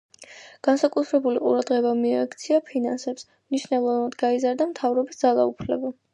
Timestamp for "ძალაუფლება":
5.25-5.97